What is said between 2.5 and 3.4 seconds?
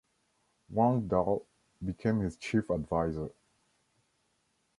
advisor.